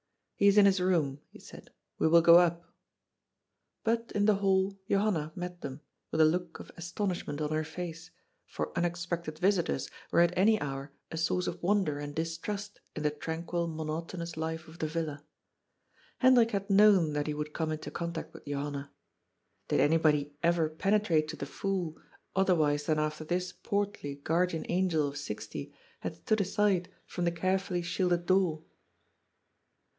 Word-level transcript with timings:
"He 0.41 0.47
is 0.47 0.57
in 0.57 0.65
his 0.65 0.81
room," 0.81 1.21
he 1.29 1.37
said." 1.37 1.69
We 1.99 2.07
will 2.07 2.23
go 2.23 2.39
up." 2.39 2.73
But 3.83 4.11
in 4.15 4.25
the 4.25 4.33
hall 4.37 4.75
Johanna 4.89 5.31
met 5.35 5.61
them, 5.61 5.81
with 6.09 6.19
a 6.19 6.25
look 6.25 6.59
of 6.59 6.71
as 6.75 6.91
tonishment 6.91 7.39
on 7.39 7.51
her 7.51 7.63
face, 7.63 8.09
for 8.47 8.75
unexpected 8.75 9.37
visitors 9.37 9.87
were 10.11 10.21
at 10.21 10.35
any 10.35 10.59
hour 10.59 10.91
a 11.11 11.17
source 11.17 11.45
of 11.45 11.61
wonder 11.61 11.99
and 11.99 12.15
distrust 12.15 12.81
in 12.95 13.03
the 13.03 13.11
tranquil, 13.11 13.67
monotonous 13.67 14.35
life 14.35 14.67
of 14.67 14.79
the 14.79 14.87
villa. 14.87 15.23
Hendrik 16.17 16.49
had 16.49 16.71
known 16.71 17.13
that 17.13 17.27
he 17.27 17.35
would 17.35 17.53
come 17.53 17.71
into 17.71 17.91
contact 17.91 18.33
with 18.33 18.45
Johanna. 18.45 18.91
Did 19.67 19.79
anybody 19.79 20.33
ever 20.41 20.67
penetrate 20.67 21.27
to 21.27 21.35
the 21.35 21.45
Fool, 21.45 21.95
otherwise 22.35 22.87
than 22.87 22.97
after 22.97 23.23
this 23.23 23.53
portly 23.53 24.15
guardian 24.15 24.65
angel 24.67 25.07
of 25.07 25.17
sixty 25.17 25.71
had 25.99 26.15
stood 26.15 26.41
aside 26.41 26.89
from 27.05 27.25
the 27.25 27.31
carefully 27.31 27.83
shielded 27.83 28.25
door 28.25 28.63